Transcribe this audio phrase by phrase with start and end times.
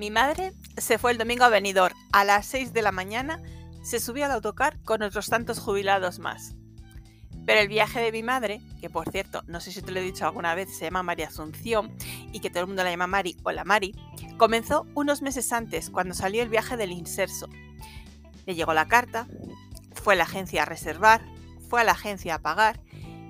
[0.00, 3.38] Mi madre se fue el domingo a Benidorm a las 6 de la mañana,
[3.82, 6.54] se subió al autocar con otros tantos jubilados más.
[7.44, 10.02] Pero el viaje de mi madre, que por cierto, no sé si te lo he
[10.02, 11.94] dicho alguna vez, se llama María Asunción
[12.32, 13.94] y que todo el mundo la llama Mari o la Mari,
[14.38, 17.50] comenzó unos meses antes, cuando salió el viaje del Inserso.
[18.46, 19.26] Le llegó la carta,
[19.92, 21.20] fue a la agencia a reservar,
[21.68, 22.80] fue a la agencia a pagar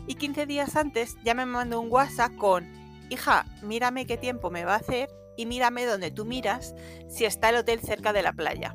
[0.07, 2.65] y 15 días antes ya me mandó un WhatsApp con,
[3.11, 6.75] hija, mírame qué tiempo me va a hacer y mírame donde tú miras
[7.09, 8.75] si está el hotel cerca de la playa.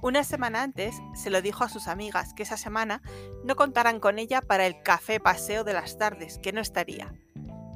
[0.00, 3.02] Una semana antes se lo dijo a sus amigas que esa semana
[3.44, 7.12] no contaran con ella para el café paseo de las tardes, que no estaría.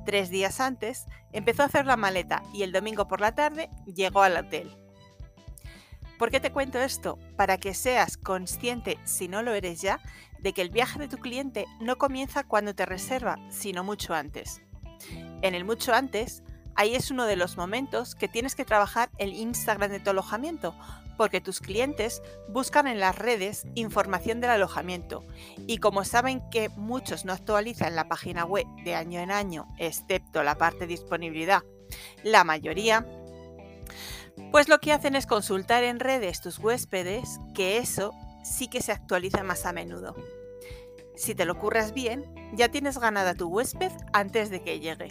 [0.06, 4.22] Tres días antes empezó a hacer la maleta y el domingo por la tarde llegó
[4.22, 4.74] al hotel.
[6.18, 7.18] ¿Por qué te cuento esto?
[7.36, 10.00] Para que seas consciente, si no lo eres ya,
[10.40, 14.62] de que el viaje de tu cliente no comienza cuando te reserva, sino mucho antes.
[15.42, 16.42] En el mucho antes,
[16.76, 20.74] ahí es uno de los momentos que tienes que trabajar el Instagram de tu alojamiento,
[21.16, 25.24] porque tus clientes buscan en las redes información del alojamiento
[25.66, 30.42] y como saben que muchos no actualizan la página web de año en año, excepto
[30.42, 31.62] la parte disponibilidad,
[32.22, 33.06] la mayoría,
[34.52, 38.12] pues lo que hacen es consultar en redes tus huéspedes, que eso
[38.44, 40.14] sí que se actualiza más a menudo.
[41.16, 45.08] Si te lo curras bien, ya tienes ganada tu huésped antes de que llegue.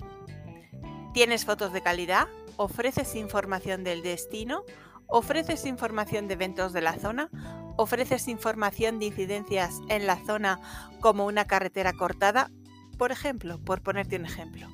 [1.15, 2.27] ¿Tienes fotos de calidad?
[2.57, 4.63] ¿Ofreces información del destino?
[5.07, 7.29] ¿Ofreces información de eventos de la zona?
[7.77, 10.59] ¿Ofreces información de incidencias en la zona
[10.99, 12.51] como una carretera cortada?
[12.97, 14.67] Por ejemplo, por ponerte un ejemplo.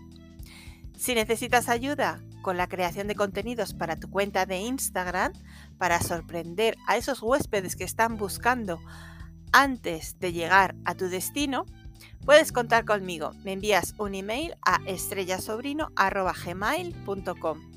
[0.98, 5.34] Si necesitas ayuda con la creación de contenidos para tu cuenta de Instagram,
[5.78, 8.82] para sorprender a esos huéspedes que están buscando
[9.52, 11.68] antes de llegar a tu destino,
[12.26, 13.32] puedes contar conmigo.
[13.44, 17.72] Me envías un email a estrellasobrino.gmail.com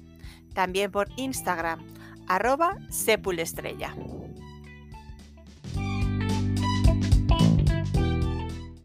[0.55, 1.87] También por Instagram,
[2.29, 3.95] arroba sepulestrella.